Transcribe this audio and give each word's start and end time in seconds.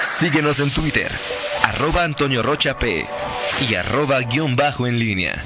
Síguenos 0.00 0.60
en 0.60 0.70
Twitter, 0.70 1.10
arroba 1.64 2.04
Antonio 2.04 2.42
Rocha 2.42 2.78
P 2.78 3.04
y 3.68 3.74
arroba 3.74 4.20
guion 4.20 4.54
bajo 4.54 4.86
en 4.86 4.98
línea. 4.98 5.42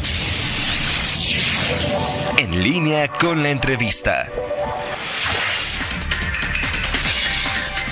En 2.39 2.63
línea 2.63 3.09
con 3.09 3.43
la 3.43 3.51
entrevista. 3.51 4.27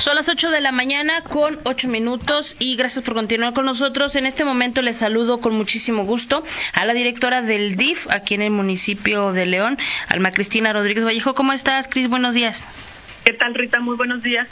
Son 0.00 0.14
las 0.14 0.28
8 0.28 0.50
de 0.50 0.60
la 0.60 0.72
mañana 0.72 1.22
con 1.22 1.58
8 1.64 1.88
minutos 1.88 2.56
y 2.58 2.76
gracias 2.76 3.04
por 3.04 3.14
continuar 3.14 3.52
con 3.52 3.66
nosotros. 3.66 4.16
En 4.16 4.26
este 4.26 4.44
momento 4.44 4.82
les 4.82 4.98
saludo 4.98 5.40
con 5.40 5.54
muchísimo 5.54 6.04
gusto 6.04 6.42
a 6.72 6.84
la 6.84 6.94
directora 6.94 7.42
del 7.42 7.76
DIF 7.76 8.06
aquí 8.10 8.34
en 8.34 8.42
el 8.42 8.50
municipio 8.50 9.32
de 9.32 9.46
León, 9.46 9.78
Alma 10.08 10.32
Cristina 10.32 10.72
Rodríguez 10.72 11.04
Vallejo. 11.04 11.34
¿Cómo 11.34 11.52
estás, 11.52 11.86
Cris? 11.88 12.08
Buenos 12.08 12.34
días. 12.34 12.66
¿Qué 13.24 13.32
tal, 13.34 13.54
Rita? 13.54 13.80
Muy 13.80 13.96
buenos 13.96 14.22
días. 14.22 14.48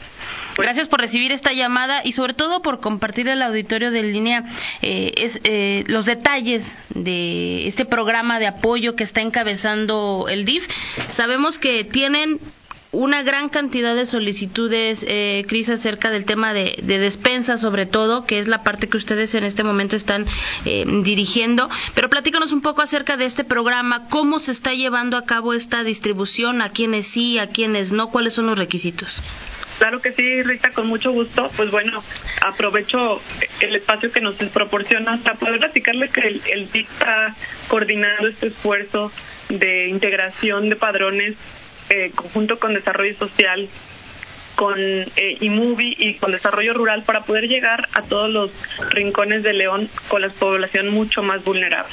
Pues 0.54 0.66
gracias 0.66 0.88
por 0.88 1.00
recibir 1.00 1.32
esta 1.32 1.52
llamada 1.52 2.02
y 2.04 2.12
sobre 2.12 2.34
todo 2.34 2.60
por 2.62 2.80
compartir 2.80 3.30
al 3.30 3.40
auditorio 3.42 3.90
de 3.90 4.02
línea 4.02 4.44
eh, 4.82 5.12
es, 5.16 5.40
eh, 5.44 5.84
los 5.86 6.04
detalles 6.04 6.78
de 6.90 7.66
este 7.66 7.84
programa 7.84 8.38
de 8.38 8.46
apoyo 8.46 8.94
que 8.94 9.04
está 9.04 9.20
encabezando 9.22 10.26
el 10.28 10.44
DIF. 10.44 10.68
Sabemos 11.08 11.58
que 11.58 11.84
tienen 11.84 12.40
una 12.90 13.22
gran 13.22 13.48
cantidad 13.48 13.94
de 13.94 14.06
solicitudes, 14.06 15.04
eh, 15.06 15.44
Cris, 15.46 15.68
acerca 15.68 16.10
del 16.10 16.24
tema 16.24 16.54
de, 16.54 16.76
despensa, 16.82 17.58
sobre 17.58 17.86
todo, 17.86 18.24
que 18.24 18.38
es 18.38 18.48
la 18.48 18.62
parte 18.62 18.88
que 18.88 18.96
ustedes 18.96 19.34
en 19.34 19.44
este 19.44 19.62
momento 19.62 19.94
están 19.94 20.26
eh, 20.64 20.84
dirigiendo. 21.02 21.68
Pero 21.94 22.08
platícanos 22.08 22.52
un 22.52 22.62
poco 22.62 22.80
acerca 22.82 23.16
de 23.16 23.26
este 23.26 23.44
programa, 23.44 24.08
cómo 24.08 24.38
se 24.38 24.52
está 24.52 24.72
llevando 24.72 25.16
a 25.16 25.24
cabo 25.24 25.52
esta 25.52 25.84
distribución, 25.84 26.62
a 26.62 26.70
quiénes 26.70 27.06
sí, 27.06 27.38
a 27.38 27.48
quiénes 27.48 27.92
no, 27.92 28.08
cuáles 28.10 28.32
son 28.32 28.46
los 28.46 28.58
requisitos. 28.58 29.20
Claro 29.78 30.00
que 30.00 30.10
sí, 30.10 30.42
Rita, 30.42 30.70
con 30.70 30.88
mucho 30.88 31.12
gusto. 31.12 31.50
Pues 31.56 31.70
bueno, 31.70 32.02
aprovecho 32.44 33.20
el 33.60 33.76
espacio 33.76 34.10
que 34.10 34.20
nos 34.20 34.34
proporciona 34.36 35.18
para 35.18 35.36
poder 35.36 35.58
platicarle 35.58 36.08
que 36.08 36.20
el, 36.20 36.42
el 36.52 36.68
está 36.72 37.34
coordinando 37.68 38.26
este 38.26 38.48
esfuerzo 38.48 39.12
de 39.48 39.88
integración 39.88 40.68
de 40.68 40.76
padrones 40.76 41.36
eh, 41.90 42.10
conjunto 42.14 42.58
con 42.58 42.74
Desarrollo 42.74 43.16
Social, 43.16 43.68
con 44.58 44.74
eh, 44.76 45.36
IMUBI 45.38 45.94
y 45.98 46.14
con 46.16 46.32
Desarrollo 46.32 46.74
Rural 46.74 47.04
para 47.04 47.20
poder 47.20 47.46
llegar 47.46 47.86
a 47.94 48.02
todos 48.02 48.28
los 48.28 48.50
rincones 48.90 49.44
de 49.44 49.52
León 49.52 49.88
con 50.08 50.20
la 50.20 50.30
población 50.30 50.88
mucho 50.88 51.22
más 51.22 51.44
vulnerable. 51.44 51.92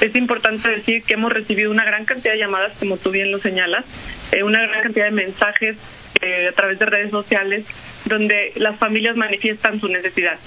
Es 0.00 0.16
importante 0.16 0.70
decir 0.70 1.02
que 1.02 1.12
hemos 1.12 1.30
recibido 1.30 1.70
una 1.70 1.84
gran 1.84 2.06
cantidad 2.06 2.32
de 2.32 2.38
llamadas, 2.38 2.78
como 2.78 2.96
tú 2.96 3.10
bien 3.10 3.30
lo 3.30 3.38
señalas, 3.38 3.84
eh, 4.32 4.42
una 4.42 4.62
gran 4.62 4.82
cantidad 4.82 5.04
de 5.04 5.10
mensajes 5.10 5.76
eh, 6.22 6.48
a 6.48 6.52
través 6.52 6.78
de 6.78 6.86
redes 6.86 7.10
sociales 7.10 7.66
donde 8.06 8.52
las 8.56 8.78
familias 8.78 9.14
manifiestan 9.16 9.78
su 9.78 9.88
necesidad. 9.88 10.38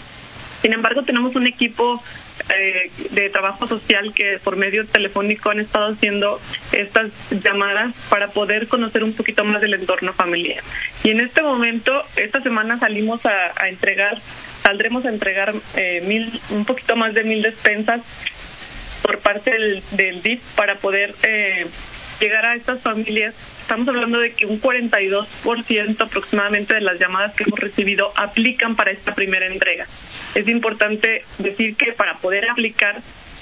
Sin 0.61 0.73
embargo, 0.73 1.03
tenemos 1.03 1.35
un 1.35 1.47
equipo 1.47 2.01
eh, 2.49 2.91
de 3.11 3.29
trabajo 3.29 3.67
social 3.67 4.13
que 4.13 4.39
por 4.43 4.55
medio 4.55 4.85
telefónico 4.85 5.51
han 5.51 5.59
estado 5.59 5.93
haciendo 5.93 6.39
estas 6.71 7.11
llamadas 7.43 7.93
para 8.09 8.29
poder 8.29 8.67
conocer 8.67 9.03
un 9.03 9.13
poquito 9.13 9.43
más 9.43 9.61
del 9.61 9.73
entorno 9.73 10.13
familiar. 10.13 10.63
Y 11.03 11.11
en 11.11 11.21
este 11.21 11.41
momento, 11.41 11.91
esta 12.15 12.41
semana 12.41 12.77
salimos 12.77 13.25
a, 13.25 13.67
entregar, 13.67 14.19
saldremos 14.63 15.05
a 15.05 15.09
entregar 15.09 15.53
eh, 15.75 16.01
mil, 16.05 16.39
un 16.49 16.65
poquito 16.65 16.95
más 16.95 17.13
de 17.13 17.23
mil 17.23 17.41
despensas 17.41 18.01
por 19.01 19.19
parte 19.19 19.51
del, 19.51 19.83
del 19.91 20.21
DIF 20.21 20.41
para 20.55 20.75
poder 20.75 21.15
eh, 21.23 21.67
llegar 22.19 22.45
a 22.45 22.55
estas 22.55 22.81
familias, 22.81 23.33
estamos 23.69 23.87
hablando 23.87 24.17
de 24.17 24.31
que 24.31 24.47
un 24.47 24.59
42% 24.59 26.01
aproximadamente 26.01 26.73
de 26.73 26.81
las 26.81 26.99
llamadas 26.99 27.35
que 27.35 27.43
hemos 27.43 27.59
recibido 27.59 28.11
aplican 28.15 28.75
para 28.75 28.89
esta 28.89 29.13
primera 29.13 29.45
entrega. 29.45 29.85
Es 30.33 30.47
importante 30.47 31.21
decir 31.37 31.75
que 31.75 31.93
para 31.93 32.15
poder 32.15 32.49
aplicar 32.49 32.99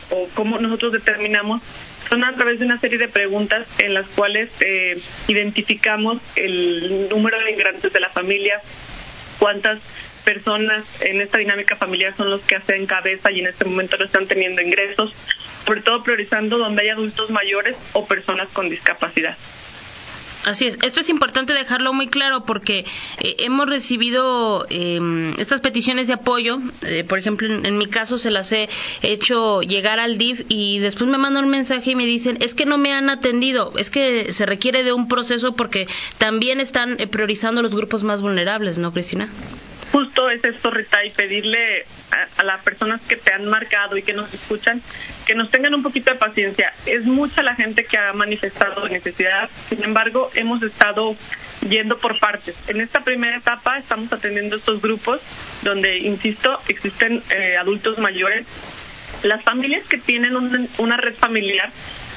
o 0.10 0.28
cómo 0.36 0.60
nosotros 0.60 0.92
determinamos 0.92 1.62
son 2.10 2.26
a 2.26 2.36
través 2.36 2.60
de 2.60 2.66
una 2.66 2.78
serie 2.78 2.98
de 2.98 3.08
preguntas 3.08 3.68
en 3.80 3.94
las 3.94 4.06
cuales 4.08 4.52
eh, 4.60 5.00
identificamos 5.30 6.22
el 6.36 7.08
número 7.08 7.40
de 7.40 7.52
integrantes 7.52 7.94
de 7.94 8.00
la 8.02 8.10
familia, 8.10 8.60
cuántas 9.40 9.80
personas 10.26 11.02
en 11.04 11.22
esta 11.22 11.38
dinámica 11.38 11.78
familiar 11.78 12.14
son 12.18 12.32
los 12.32 12.42
que 12.42 12.58
hacen 12.58 12.86
cabeza 12.86 13.32
y 13.32 13.40
en 13.40 13.48
este 13.48 13.64
momento 13.64 13.96
no 13.96 14.04
están 14.04 14.28
teniendo 14.28 14.62
ingresos, 14.62 15.14
sobre 15.66 15.80
todo 15.84 16.04
priorizando 16.04 16.58
donde 16.58 16.82
hay 16.82 16.90
adultos 16.90 17.30
mayores 17.30 17.78
o 17.94 18.06
personas 18.06 18.50
con 18.50 18.70
discapacidad. 18.70 19.38
Así 20.48 20.66
es, 20.66 20.80
esto 20.82 21.02
es 21.02 21.10
importante 21.10 21.52
dejarlo 21.52 21.92
muy 21.92 22.08
claro 22.08 22.46
porque 22.46 22.86
eh, 23.20 23.36
hemos 23.40 23.70
recibido 23.70 24.66
em, 24.70 25.34
estas 25.38 25.60
peticiones 25.60 26.08
de 26.08 26.14
apoyo, 26.14 26.60
eh, 26.84 27.04
por 27.04 27.20
ejemplo, 27.20 27.50
en, 27.50 27.78
mi 27.78 27.88
caso 27.88 28.18
se 28.18 28.32
las 28.32 28.54
he 28.54 28.70
hecho 29.02 29.60
llegar 29.60 30.00
al 30.00 30.18
DIF 30.18 30.46
y 30.48 30.80
después 30.80 31.10
me 31.10 31.18
mandan 31.18 31.44
un 31.44 31.50
mensaje 31.50 31.92
y 31.92 31.96
me 31.96 32.06
dicen, 32.06 32.38
es 32.40 32.56
que 32.56 32.66
no 32.66 32.78
me 32.78 32.94
han 32.94 33.10
atendido, 33.10 33.74
es 33.78 33.90
que 33.90 34.32
se 34.32 34.46
requiere 34.46 34.84
de 34.84 34.94
un 34.94 35.10
proceso 35.10 35.54
porque 35.54 35.86
también 36.18 36.62
están 36.62 36.98
eh, 36.98 37.08
priorizando 37.08 37.62
los 37.62 37.76
grupos 37.76 38.04
más 38.04 38.22
vulnerables, 38.22 38.78
¿no, 38.78 38.94
Cristina? 38.94 39.28
justo 39.92 40.30
es 40.30 40.44
esto, 40.44 40.70
Rita, 40.70 41.04
y 41.06 41.10
pedirle 41.10 41.84
a, 42.38 42.44
las 42.44 42.64
personas 42.64 43.02
que 43.08 43.16
te 43.16 43.34
han 43.34 43.46
marcado 43.46 43.98
y 43.98 44.04
que 44.04 44.14
nos 44.14 44.32
escuchan 44.34 44.82
que 45.26 45.36
nos 45.36 45.50
tengan 45.50 45.74
un 45.74 45.84
poquito 45.84 46.12
de 46.12 46.20
paciencia. 46.20 46.72
Es 46.86 47.06
mucha 47.06 47.42
la 47.42 47.56
gente 47.56 47.84
que 47.84 47.98
ha 47.98 48.14
manifestado 48.14 48.88
necesidad, 48.88 49.50
sin 49.70 49.84
embargo, 49.84 50.30
hemos 50.38 50.62
estado 50.64 51.16
yendo 51.68 51.98
por 51.98 52.20
partes. 52.20 52.56
En 52.70 52.82
esta 52.82 53.02
primera 53.02 53.38
etapa 53.38 53.78
estamos 53.78 54.12
atendiendo 54.14 54.56
estos 54.56 54.82
grupos 54.82 55.22
donde, 55.64 55.98
insisto, 56.00 56.58
existen 56.68 57.24
eh, 57.30 57.58
adultos 57.58 57.98
mayores. 58.00 58.48
Las 59.24 59.44
familias 59.44 59.88
que 59.88 59.98
tienen 59.98 60.36
una 60.78 60.98
red 60.98 61.16
familiar 61.16 61.72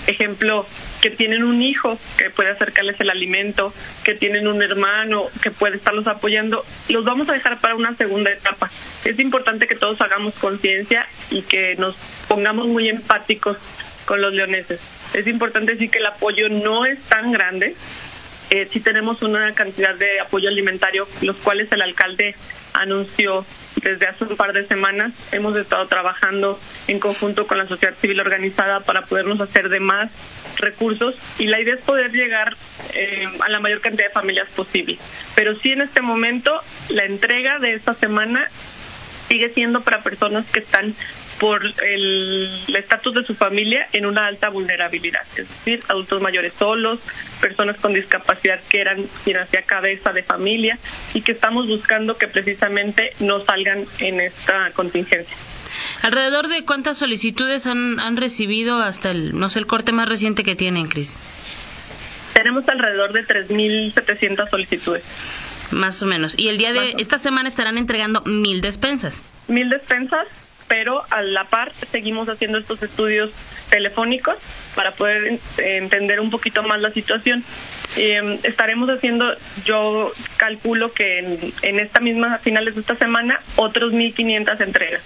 ejemplo, 0.06 0.66
que 1.00 1.10
tienen 1.10 1.44
un 1.44 1.62
hijo 1.62 1.98
que 2.18 2.30
puede 2.30 2.50
acercarles 2.50 3.00
el 3.00 3.10
alimento, 3.10 3.72
que 4.04 4.14
tienen 4.14 4.46
un 4.46 4.62
hermano 4.62 5.26
que 5.42 5.50
puede 5.50 5.76
estarlos 5.76 6.06
apoyando, 6.06 6.64
los 6.88 7.04
vamos 7.04 7.28
a 7.28 7.32
dejar 7.32 7.60
para 7.60 7.74
una 7.74 7.94
segunda 7.94 8.30
etapa. 8.30 8.70
Es 9.04 9.18
importante 9.18 9.66
que 9.66 9.76
todos 9.76 10.00
hagamos 10.00 10.34
conciencia 10.34 11.06
y 11.30 11.42
que 11.42 11.74
nos 11.76 11.96
pongamos 12.28 12.66
muy 12.68 12.88
empáticos 12.88 13.58
con 14.10 14.20
los 14.20 14.34
leoneses. 14.34 14.80
Es 15.14 15.28
importante 15.28 15.74
decir 15.74 15.88
que 15.88 15.98
el 15.98 16.06
apoyo 16.06 16.48
no 16.48 16.84
es 16.84 17.00
tan 17.04 17.30
grande, 17.30 17.76
eh, 18.50 18.66
sí 18.68 18.80
tenemos 18.80 19.22
una 19.22 19.52
cantidad 19.52 19.94
de 19.94 20.18
apoyo 20.18 20.48
alimentario, 20.48 21.06
los 21.22 21.36
cuales 21.36 21.70
el 21.70 21.80
alcalde 21.80 22.34
anunció 22.74 23.46
desde 23.80 24.08
hace 24.08 24.24
un 24.24 24.36
par 24.36 24.52
de 24.52 24.64
semanas. 24.64 25.12
Hemos 25.32 25.56
estado 25.56 25.86
trabajando 25.86 26.58
en 26.88 26.98
conjunto 26.98 27.46
con 27.46 27.58
la 27.58 27.68
sociedad 27.68 27.94
civil 27.94 28.18
organizada 28.18 28.80
para 28.80 29.02
podernos 29.02 29.40
hacer 29.40 29.68
de 29.68 29.78
más 29.78 30.10
recursos 30.58 31.14
y 31.38 31.46
la 31.46 31.60
idea 31.60 31.74
es 31.74 31.82
poder 31.82 32.10
llegar 32.10 32.56
eh, 32.94 33.28
a 33.38 33.48
la 33.48 33.60
mayor 33.60 33.80
cantidad 33.80 34.08
de 34.08 34.12
familias 34.12 34.50
posible. 34.50 34.98
Pero 35.36 35.54
sí 35.54 35.70
en 35.70 35.82
este 35.82 36.00
momento 36.00 36.50
la 36.88 37.04
entrega 37.04 37.60
de 37.60 37.74
esta 37.74 37.94
semana 37.94 38.48
sigue 39.30 39.54
siendo 39.54 39.80
para 39.82 40.02
personas 40.02 40.50
que 40.50 40.58
están 40.58 40.92
por 41.38 41.62
el 41.64 42.50
estatus 42.76 43.14
de 43.14 43.24
su 43.24 43.34
familia 43.34 43.86
en 43.92 44.04
una 44.04 44.26
alta 44.26 44.50
vulnerabilidad, 44.50 45.22
es 45.36 45.48
decir, 45.48 45.80
adultos 45.88 46.20
mayores 46.20 46.52
solos, 46.54 47.00
personas 47.40 47.78
con 47.78 47.94
discapacidad 47.94 48.60
que 48.68 48.80
eran 48.80 49.06
quien 49.24 49.38
hacía 49.38 49.62
cabeza 49.62 50.12
de 50.12 50.22
familia 50.22 50.78
y 51.14 51.22
que 51.22 51.32
estamos 51.32 51.68
buscando 51.68 52.18
que 52.18 52.28
precisamente 52.28 53.14
no 53.20 53.40
salgan 53.40 53.86
en 54.00 54.20
esta 54.20 54.72
contingencia. 54.72 55.34
¿Alrededor 56.02 56.48
de 56.48 56.64
cuántas 56.64 56.98
solicitudes 56.98 57.66
han, 57.66 58.00
han 58.00 58.16
recibido 58.16 58.82
hasta 58.82 59.12
el, 59.12 59.38
no 59.38 59.48
sé, 59.48 59.60
el 59.60 59.66
corte 59.66 59.92
más 59.92 60.08
reciente 60.08 60.42
que 60.42 60.56
tienen, 60.56 60.88
Cris? 60.88 61.18
Tenemos 62.34 62.68
alrededor 62.68 63.12
de 63.12 63.22
3.700 63.22 64.50
solicitudes. 64.50 65.04
Más 65.70 66.02
o 66.02 66.06
menos. 66.06 66.38
Y 66.38 66.48
el 66.48 66.58
día 66.58 66.72
de 66.72 66.94
esta 66.98 67.18
semana 67.18 67.48
estarán 67.48 67.78
entregando 67.78 68.22
mil 68.26 68.60
despensas. 68.60 69.22
Mil 69.48 69.68
despensas 69.68 70.26
pero 70.70 71.02
a 71.10 71.20
la 71.20 71.46
par 71.46 71.72
seguimos 71.90 72.28
haciendo 72.28 72.58
estos 72.58 72.80
estudios 72.84 73.32
telefónicos 73.70 74.36
para 74.76 74.92
poder 74.92 75.40
entender 75.58 76.20
un 76.20 76.30
poquito 76.30 76.62
más 76.62 76.80
la 76.80 76.92
situación. 76.92 77.42
Eh, 77.96 78.38
estaremos 78.44 78.88
haciendo, 78.88 79.24
yo 79.64 80.12
calculo 80.36 80.92
que 80.92 81.52
en, 81.62 81.80
esta 81.80 81.98
misma, 81.98 82.34
a 82.34 82.38
finales 82.38 82.76
de 82.76 82.82
esta 82.82 82.94
semana, 82.94 83.40
otros 83.56 83.92
1.500 83.92 84.60
entregas. 84.60 85.02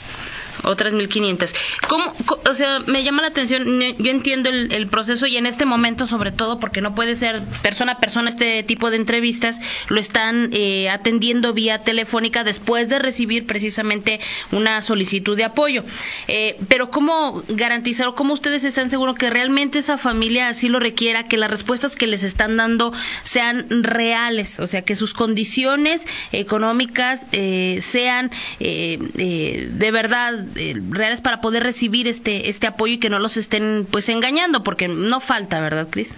Otras 0.62 0.94
1.500. 0.94 1.54
¿Cómo, 1.88 2.12
o 2.48 2.54
sea, 2.54 2.78
me 2.86 3.02
llama 3.02 3.22
la 3.22 3.28
atención, 3.28 3.80
yo 3.98 4.10
entiendo 4.10 4.50
el, 4.50 4.86
proceso 4.86 5.26
y 5.26 5.36
en 5.36 5.46
este 5.46 5.64
momento 5.64 6.06
sobre 6.06 6.30
todo 6.30 6.60
porque 6.60 6.80
no 6.80 6.94
puede 6.94 7.16
ser 7.16 7.42
persona 7.62 7.92
a 7.92 7.98
persona 7.98 8.30
este 8.30 8.62
tipo 8.62 8.90
de 8.90 8.96
entrevistas, 8.96 9.60
lo 9.88 9.98
están 9.98 10.50
eh, 10.52 10.88
atendiendo 10.90 11.52
vía 11.52 11.82
telefónica 11.82 12.44
después 12.44 12.88
de 12.88 12.98
recibir 12.98 13.46
precisamente 13.46 14.20
una 14.52 14.82
solicitud 14.82 15.36
de 15.36 15.44
apoyo. 15.44 15.84
Eh, 16.28 16.56
pero 16.68 16.90
¿cómo 16.90 17.42
garantizar 17.48 18.08
o 18.08 18.14
cómo 18.14 18.34
ustedes 18.34 18.64
están 18.64 18.90
seguros 18.90 19.16
que 19.16 19.30
realmente 19.30 19.78
esa 19.78 19.98
familia 19.98 20.48
así 20.48 20.68
lo 20.68 20.80
requiera, 20.80 21.26
que 21.26 21.36
las 21.36 21.50
respuestas 21.50 21.96
que 21.96 22.06
les 22.06 22.22
están 22.22 22.56
dando 22.56 22.92
sean 23.22 23.66
reales, 23.82 24.60
o 24.60 24.66
sea, 24.66 24.82
que 24.82 24.96
sus 24.96 25.14
condiciones 25.14 26.06
económicas 26.32 27.26
eh, 27.32 27.78
sean 27.80 28.30
de 28.58 29.90
verdad 29.92 30.43
eh, 30.56 30.74
reales 30.90 31.20
para 31.20 31.40
poder 31.40 31.62
recibir 31.62 32.08
este 32.08 32.48
este 32.48 32.66
apoyo 32.66 32.94
y 32.94 32.98
que 32.98 33.10
no 33.10 33.18
los 33.18 33.36
estén 33.36 33.86
pues 33.90 34.08
engañando 34.08 34.62
porque 34.62 34.88
no 34.88 35.20
falta 35.20 35.60
verdad 35.60 35.88
Cris 35.90 36.16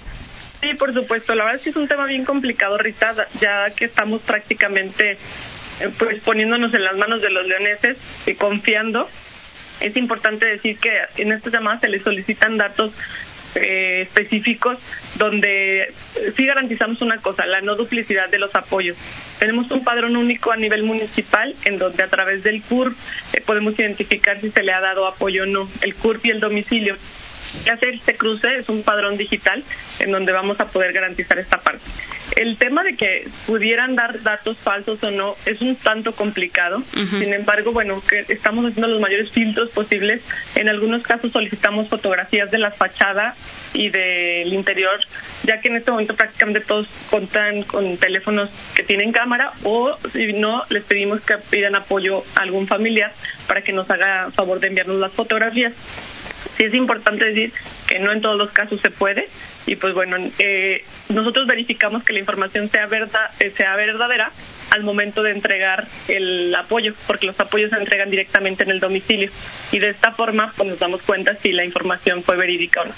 sí 0.60 0.74
por 0.74 0.92
supuesto. 0.92 1.34
La 1.34 1.44
verdad 1.44 1.58
es 1.58 1.64
que 1.64 1.70
es 1.70 1.76
un 1.76 1.88
tema 1.88 2.06
bien 2.06 2.24
complicado 2.24 2.78
Rita 2.78 3.12
ya 3.40 3.70
que 3.70 3.86
estamos 3.86 4.22
prácticamente 4.22 5.12
eh, 5.12 5.90
pues 5.98 6.22
poniéndonos 6.22 6.72
en 6.74 6.84
las 6.84 6.96
manos 6.96 7.22
de 7.22 7.30
los 7.30 7.46
leoneses 7.46 7.98
y 8.26 8.34
confiando. 8.34 9.08
Es 9.80 9.96
importante 9.96 10.46
decir 10.46 10.78
que 10.78 10.90
en 11.18 11.32
estas 11.32 11.52
llamadas 11.52 11.82
se 11.82 11.88
les 11.88 12.02
solicitan 12.02 12.56
datos 12.56 12.92
eh, 13.56 14.02
específicos 14.02 14.78
donde 15.16 15.92
sí 16.36 16.46
garantizamos 16.46 17.02
una 17.02 17.18
cosa, 17.18 17.46
la 17.46 17.60
no 17.60 17.74
duplicidad 17.74 18.28
de 18.28 18.38
los 18.38 18.54
apoyos. 18.54 18.96
Tenemos 19.38 19.70
un 19.70 19.84
padrón 19.84 20.16
único 20.16 20.52
a 20.52 20.56
nivel 20.56 20.82
municipal 20.82 21.54
en 21.64 21.78
donde 21.78 22.02
a 22.02 22.08
través 22.08 22.42
del 22.42 22.62
CURP 22.62 22.96
eh, 23.32 23.40
podemos 23.40 23.78
identificar 23.78 24.40
si 24.40 24.50
se 24.50 24.62
le 24.62 24.72
ha 24.72 24.80
dado 24.80 25.06
apoyo 25.06 25.44
o 25.44 25.46
no, 25.46 25.68
el 25.82 25.94
CURP 25.94 26.26
y 26.26 26.30
el 26.30 26.40
domicilio 26.40 26.96
hacer 27.70 27.94
este 27.94 28.14
cruce 28.16 28.56
es 28.56 28.68
un 28.68 28.82
padrón 28.82 29.16
digital 29.16 29.62
en 29.98 30.12
donde 30.12 30.32
vamos 30.32 30.60
a 30.60 30.66
poder 30.66 30.92
garantizar 30.92 31.38
esta 31.38 31.58
parte. 31.58 31.84
El 32.36 32.56
tema 32.56 32.82
de 32.82 32.96
que 32.96 33.28
pudieran 33.46 33.94
dar 33.94 34.22
datos 34.22 34.58
falsos 34.58 35.02
o 35.04 35.10
no 35.10 35.36
es 35.46 35.62
un 35.62 35.76
tanto 35.76 36.12
complicado. 36.12 36.82
Sin 36.92 37.32
embargo, 37.32 37.72
bueno, 37.72 38.02
que 38.06 38.24
estamos 38.28 38.66
haciendo 38.66 38.88
los 38.88 39.00
mayores 39.00 39.30
filtros 39.30 39.70
posibles. 39.70 40.22
En 40.54 40.68
algunos 40.68 41.02
casos 41.02 41.32
solicitamos 41.32 41.88
fotografías 41.88 42.50
de 42.50 42.58
la 42.58 42.72
fachada 42.72 43.34
y 43.72 43.90
del 43.90 44.52
interior, 44.52 44.98
ya 45.44 45.60
que 45.60 45.68
en 45.68 45.76
este 45.76 45.90
momento 45.90 46.14
prácticamente 46.14 46.60
todos 46.60 46.88
contan 47.10 47.62
con 47.62 47.96
teléfonos 47.96 48.50
que 48.74 48.82
tienen 48.82 49.12
cámara 49.12 49.52
o 49.62 49.96
si 50.12 50.32
no, 50.32 50.64
les 50.68 50.84
pedimos 50.84 51.20
que 51.24 51.36
pidan 51.50 51.76
apoyo 51.76 52.24
a 52.36 52.42
algún 52.42 52.66
familiar 52.66 53.12
para 53.46 53.62
que 53.62 53.72
nos 53.72 53.90
haga 53.90 54.30
favor 54.30 54.60
de 54.60 54.68
enviarnos 54.68 54.98
las 54.98 55.12
fotografías 55.12 55.74
sí 56.56 56.64
es 56.64 56.74
importante 56.74 57.24
decir 57.24 57.52
que 57.88 57.98
no 57.98 58.12
en 58.12 58.20
todos 58.20 58.36
los 58.36 58.50
casos 58.50 58.80
se 58.80 58.90
puede 58.90 59.28
y 59.66 59.76
pues 59.76 59.94
bueno 59.94 60.16
eh, 60.38 60.84
nosotros 61.08 61.46
verificamos 61.46 62.04
que 62.04 62.12
la 62.12 62.20
información 62.20 62.68
sea 62.68 62.86
verdad 62.86 63.30
eh, 63.40 63.50
sea 63.50 63.76
verdadera 63.76 64.30
al 64.70 64.82
momento 64.82 65.22
de 65.22 65.32
entregar 65.32 65.86
el 66.08 66.54
apoyo 66.54 66.92
porque 67.06 67.26
los 67.26 67.38
apoyos 67.40 67.70
se 67.70 67.76
entregan 67.76 68.10
directamente 68.10 68.64
en 68.64 68.70
el 68.70 68.80
domicilio. 68.80 69.30
Y 69.72 69.78
de 69.78 69.90
esta 69.90 70.12
forma 70.12 70.52
pues 70.56 70.68
nos 70.68 70.78
damos 70.78 71.02
cuenta 71.02 71.34
si 71.36 71.52
la 71.52 71.64
información 71.64 72.22
fue 72.22 72.36
verídica 72.36 72.82
o 72.82 72.84
no. 72.86 72.92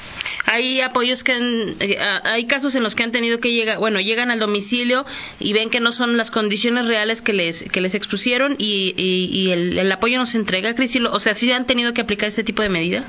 Hay 0.46 0.80
apoyos 0.80 1.24
que 1.24 1.34
eh, 1.80 1.98
hay 1.98 2.46
casos 2.46 2.74
en 2.74 2.82
los 2.82 2.94
que 2.94 3.02
han 3.02 3.12
tenido 3.12 3.38
que 3.38 3.52
llegar 3.52 3.78
bueno 3.78 4.00
llegan 4.00 4.30
al 4.30 4.38
domicilio 4.38 5.04
y 5.38 5.52
ven 5.52 5.70
que 5.70 5.80
no 5.80 5.92
son 5.92 6.16
las 6.16 6.30
condiciones 6.30 6.86
reales 6.86 7.22
que 7.22 7.32
les 7.32 7.64
que 7.70 7.80
les 7.80 7.94
expusieron 7.94 8.56
y, 8.58 8.94
y, 8.96 9.50
el, 9.50 9.92
apoyo 9.92 10.18
no 10.18 10.26
se 10.26 10.38
entrega. 10.38 10.74
Cris 10.74 10.96
o 10.96 11.20
sea 11.20 11.34
sí 11.34 11.50
han 11.52 11.66
tenido 11.66 11.92
que 11.92 12.00
aplicar 12.00 12.28
ese 12.28 12.44
tipo 12.44 12.62
de 12.62 12.68
medida 12.68 13.04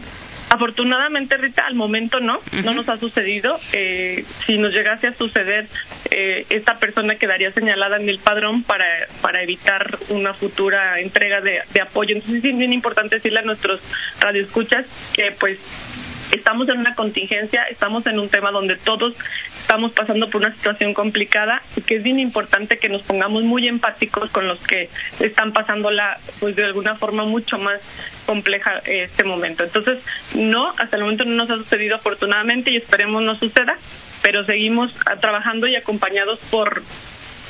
Afortunadamente, 0.49 1.37
Rita, 1.37 1.65
al 1.67 1.75
momento 1.75 2.19
no, 2.19 2.39
no 2.63 2.73
nos 2.73 2.89
ha 2.89 2.97
sucedido. 2.97 3.59
Eh, 3.73 4.23
si 4.45 4.57
nos 4.57 4.73
llegase 4.73 5.07
a 5.07 5.13
suceder, 5.13 5.67
eh, 6.09 6.45
esta 6.49 6.75
persona 6.79 7.15
quedaría 7.15 7.51
señalada 7.51 7.97
en 7.97 8.09
el 8.09 8.17
padrón 8.17 8.63
para, 8.63 8.85
para 9.21 9.43
evitar 9.43 9.99
una 10.09 10.33
futura 10.33 10.99
entrega 10.99 11.41
de, 11.41 11.59
de 11.71 11.81
apoyo. 11.81 12.15
Entonces, 12.15 12.43
es 12.43 12.57
bien 12.57 12.73
importante 12.73 13.17
decirle 13.17 13.39
a 13.39 13.43
nuestros 13.43 13.81
radioescuchas 14.19 14.87
que, 15.13 15.35
pues, 15.39 15.59
estamos 16.31 16.69
en 16.69 16.79
una 16.79 16.95
contingencia, 16.95 17.63
estamos 17.63 18.05
en 18.07 18.19
un 18.19 18.29
tema 18.29 18.51
donde 18.51 18.75
todos 18.75 19.15
estamos 19.59 19.91
pasando 19.93 20.29
por 20.29 20.41
una 20.41 20.53
situación 20.53 20.93
complicada 20.93 21.61
y 21.75 21.81
que 21.81 21.97
es 21.97 22.03
bien 22.03 22.19
importante 22.19 22.77
que 22.77 22.89
nos 22.89 23.03
pongamos 23.03 23.43
muy 23.43 23.67
empáticos 23.67 24.31
con 24.31 24.47
los 24.47 24.59
que 24.65 24.89
están 25.19 25.53
pasándola 25.53 26.17
pues 26.39 26.55
de 26.55 26.65
alguna 26.65 26.95
forma 26.95 27.25
mucho 27.25 27.57
más 27.57 27.81
compleja 28.25 28.79
este 28.85 29.23
momento. 29.23 29.63
Entonces, 29.63 30.03
no, 30.35 30.69
hasta 30.77 30.97
el 30.97 31.03
momento 31.03 31.25
no 31.25 31.35
nos 31.35 31.49
ha 31.49 31.57
sucedido 31.57 31.95
afortunadamente 31.95 32.71
y 32.71 32.77
esperemos 32.77 33.21
no 33.21 33.35
suceda, 33.35 33.77
pero 34.21 34.43
seguimos 34.43 34.93
trabajando 35.19 35.67
y 35.67 35.75
acompañados 35.75 36.39
por 36.51 36.83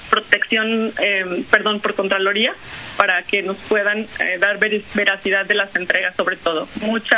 protección, 0.09 0.91
eh, 0.99 1.43
perdón, 1.51 1.79
por 1.79 1.93
Contraloría, 1.95 2.53
para 2.99 3.23
que 3.23 3.41
nos 3.41 3.55
puedan 3.55 3.99
eh, 3.99 4.37
dar 4.41 4.59
veracidad 4.59 5.45
de 5.45 5.55
las 5.55 5.73
entregas, 5.77 6.17
sobre 6.17 6.35
todo. 6.35 6.67
Mucha 6.81 7.17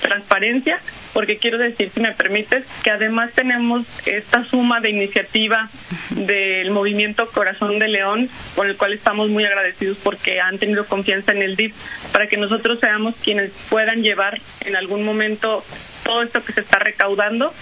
transparencia, 0.00 0.78
porque 1.12 1.36
quiero 1.36 1.58
decir, 1.58 1.90
si 1.90 2.00
me 2.00 2.14
permites, 2.14 2.66
que 2.82 2.90
además 2.90 3.34
tenemos 3.34 3.86
esta 4.06 4.44
suma 4.44 4.80
de 4.80 4.88
iniciativa 4.88 5.68
del 6.08 6.70
movimiento 6.70 7.26
Corazón 7.26 7.78
de 7.78 7.88
León, 7.88 8.30
con 8.56 8.66
el 8.66 8.78
cual 8.78 8.94
estamos 8.94 9.28
muy 9.28 9.44
agradecidos 9.44 9.98
porque 10.02 10.40
han 10.40 10.56
tenido 10.56 10.86
confianza 10.86 11.32
en 11.32 11.42
el 11.42 11.54
DIF, 11.54 11.74
para 12.14 12.26
que 12.26 12.38
nosotros 12.38 12.80
seamos 12.80 13.14
quienes 13.22 13.50
puedan 13.68 14.02
llevar 14.02 14.40
en 14.62 14.74
algún 14.74 15.04
momento 15.04 15.62
todo 16.02 16.22
esto 16.22 16.42
que 16.42 16.54
se 16.54 16.62
está 16.62 16.78
recaudando 16.78 17.52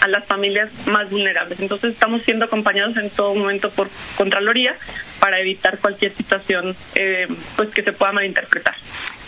a 0.00 0.08
las 0.08 0.26
familias 0.26 0.70
más 0.88 1.10
vulnerables. 1.10 1.60
Entonces 1.60 1.92
estamos 1.92 2.22
siendo 2.22 2.44
acompañados 2.44 2.96
en 2.96 3.10
todo 3.10 3.34
momento 3.34 3.70
por 3.70 3.88
Contraloría 4.16 4.74
para 5.20 5.40
evitar 5.40 5.78
cualquier 5.78 6.12
situación 6.12 6.76
eh, 6.94 7.26
pues 7.56 7.70
que 7.70 7.82
se 7.82 7.92
pueda 7.92 8.12
malinterpretar. 8.12 8.74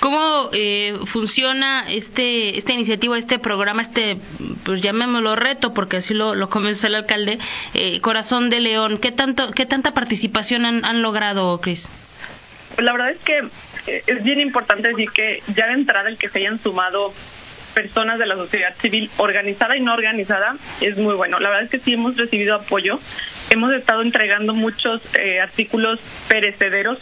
¿Cómo 0.00 0.50
eh, 0.52 0.94
funciona 1.06 1.86
este 1.88 2.58
esta 2.58 2.72
iniciativa, 2.72 3.16
este 3.18 3.38
programa, 3.38 3.82
este, 3.82 4.18
pues 4.64 4.82
llamémoslo 4.82 5.36
reto, 5.36 5.72
porque 5.72 5.96
así 5.98 6.14
lo, 6.14 6.34
lo 6.34 6.48
comenzó 6.48 6.86
el 6.86 6.94
alcalde, 6.94 7.38
eh, 7.74 8.00
Corazón 8.00 8.50
de 8.50 8.60
León? 8.60 8.98
¿Qué 8.98 9.10
tanto 9.12 9.50
qué 9.52 9.66
tanta 9.66 9.94
participación 9.94 10.66
han, 10.66 10.84
han 10.84 11.02
logrado, 11.02 11.58
Cris? 11.60 11.88
Pues 12.74 12.84
la 12.84 12.92
verdad 12.92 13.10
es 13.10 13.20
que 13.22 13.48
es 14.06 14.22
bien 14.22 14.40
importante 14.40 14.88
decir 14.88 15.10
que 15.10 15.42
ya 15.54 15.66
de 15.66 15.74
entrada 15.74 16.08
el 16.08 16.18
que 16.18 16.28
se 16.28 16.40
hayan 16.40 16.58
sumado 16.58 17.12
personas 17.76 18.18
de 18.18 18.24
la 18.24 18.36
sociedad 18.36 18.74
civil 18.74 19.10
organizada 19.18 19.76
y 19.76 19.80
no 19.80 19.92
organizada 19.92 20.56
es 20.80 20.96
muy 20.96 21.14
bueno. 21.14 21.38
La 21.38 21.50
verdad 21.50 21.64
es 21.64 21.70
que 21.70 21.78
sí 21.78 21.92
hemos 21.92 22.16
recibido 22.16 22.54
apoyo. 22.54 22.98
Hemos 23.50 23.70
estado 23.74 24.00
entregando 24.00 24.54
muchos 24.54 25.02
eh, 25.14 25.40
artículos 25.40 26.00
perecederos 26.26 26.98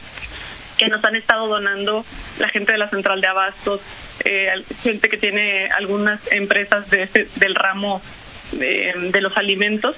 que 0.77 0.89
nos 0.89 1.05
han 1.05 1.15
estado 1.15 1.47
donando 1.47 2.05
la 2.41 2.49
gente 2.49 2.73
de 2.73 2.79
la 2.79 2.89
central 2.89 3.21
de 3.21 3.29
abastos, 3.29 3.83
eh, 4.25 4.49
gente 4.83 5.09
que 5.09 5.17
tiene 5.17 5.69
algunas 5.69 6.21
empresas 6.33 6.91
de 6.91 7.09
del 7.37 7.55
ramo 7.55 8.03
de 8.53 9.21
los 9.21 9.37
alimentos 9.37 9.97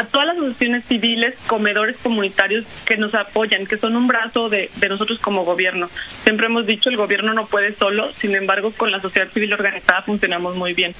a 0.00 0.06
todas 0.06 0.28
las 0.28 0.36
asociaciones 0.38 0.86
civiles, 0.86 1.38
comedores 1.46 1.98
comunitarios 1.98 2.64
que 2.86 2.96
nos 2.96 3.14
apoyan, 3.14 3.66
que 3.66 3.76
son 3.76 3.96
un 3.96 4.06
brazo 4.06 4.48
de, 4.48 4.70
de 4.76 4.88
nosotros 4.88 5.18
como 5.18 5.44
gobierno. 5.44 5.88
Siempre 6.24 6.46
hemos 6.46 6.66
dicho 6.66 6.88
el 6.88 6.96
gobierno 6.96 7.34
no 7.34 7.46
puede 7.46 7.74
solo, 7.74 8.10
sin 8.12 8.34
embargo 8.34 8.72
con 8.72 8.90
la 8.90 9.00
sociedad 9.00 9.28
civil 9.28 9.52
organizada 9.52 10.00
funcionamos 10.02 10.56
muy 10.56 10.72
bien. 10.72 10.94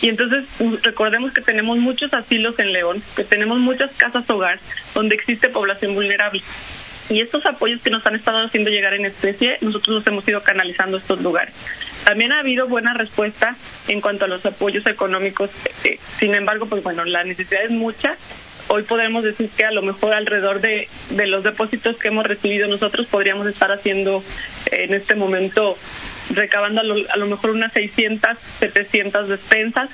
Y 0.00 0.08
entonces 0.08 0.46
recordemos 0.82 1.32
que 1.32 1.42
tenemos 1.42 1.76
muchos 1.76 2.14
asilos 2.14 2.58
en 2.58 2.72
León, 2.72 3.02
que 3.14 3.24
tenemos 3.24 3.58
muchas 3.58 3.94
casas 3.94 4.28
hogar 4.30 4.58
donde 4.94 5.16
existe 5.16 5.50
población 5.50 5.94
vulnerable. 5.94 6.42
Y 7.08 7.20
estos 7.20 7.46
apoyos 7.46 7.82
que 7.82 7.90
nos 7.90 8.06
han 8.06 8.16
estado 8.16 8.44
haciendo 8.44 8.70
llegar 8.70 8.94
en 8.94 9.06
especie, 9.06 9.56
nosotros 9.60 9.96
los 9.96 10.06
hemos 10.06 10.28
ido 10.28 10.42
canalizando 10.42 10.96
a 10.96 11.00
estos 11.00 11.20
lugares. 11.20 11.54
También 12.04 12.32
ha 12.32 12.40
habido 12.40 12.66
buena 12.68 12.94
respuesta 12.94 13.56
en 13.88 14.00
cuanto 14.00 14.24
a 14.24 14.28
los 14.28 14.44
apoyos 14.44 14.86
económicos. 14.86 15.50
Eh, 15.84 15.98
sin 16.18 16.34
embargo, 16.34 16.66
pues 16.66 16.82
bueno, 16.82 17.04
la 17.04 17.24
necesidad 17.24 17.64
es 17.64 17.70
mucha 17.70 18.16
hoy 18.68 18.82
podemos 18.82 19.24
decir 19.24 19.50
que 19.56 19.64
a 19.64 19.70
lo 19.70 19.82
mejor 19.82 20.14
alrededor 20.14 20.60
de, 20.60 20.88
de 21.10 21.26
los 21.26 21.44
depósitos 21.44 21.96
que 21.96 22.08
hemos 22.08 22.26
recibido 22.26 22.68
nosotros 22.68 23.06
podríamos 23.06 23.46
estar 23.46 23.70
haciendo 23.72 24.22
en 24.70 24.94
este 24.94 25.14
momento 25.14 25.76
recabando 26.30 26.80
a 26.80 26.84
lo, 26.84 26.96
a 27.10 27.16
lo 27.16 27.26
mejor 27.26 27.50
unas 27.50 27.72
600, 27.72 28.38
700 28.58 29.28
despensas 29.28 29.90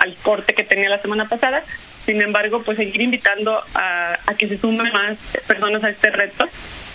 al 0.00 0.14
corte 0.16 0.54
que 0.54 0.64
tenía 0.64 0.88
la 0.88 1.00
semana 1.00 1.28
pasada. 1.28 1.62
Sin 2.04 2.22
embargo, 2.22 2.62
pues 2.62 2.78
seguir 2.78 3.02
invitando 3.02 3.60
a, 3.74 4.18
a 4.26 4.34
que 4.34 4.48
se 4.48 4.56
sumen 4.56 4.92
más 4.92 5.18
personas 5.46 5.84
a 5.84 5.90
este 5.90 6.10
reto 6.10 6.46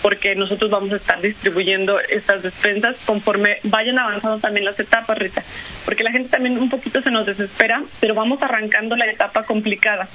porque 0.02 0.34
nosotros 0.34 0.70
vamos 0.70 0.92
a 0.92 0.96
estar 0.96 1.18
distribuyendo 1.18 1.98
estas 1.98 2.42
despensas 2.42 2.98
conforme 3.06 3.56
vayan 3.62 3.98
avanzando 3.98 4.38
también 4.38 4.66
las 4.66 4.78
etapas, 4.78 5.16
Rita, 5.16 5.42
porque 5.86 6.02
la 6.02 6.10
gente 6.10 6.28
también 6.28 6.58
un 6.58 6.68
poquito 6.68 7.00
se 7.00 7.10
nos 7.10 7.24
desespera, 7.24 7.82
pero 8.00 8.14
vamos 8.14 8.42
arrancando 8.42 8.96
la 8.96 9.06
etapa 9.10 9.44
complicada. 9.44 10.06